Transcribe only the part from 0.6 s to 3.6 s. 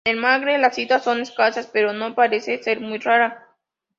citas son escasas, pero no parece ser muy rara.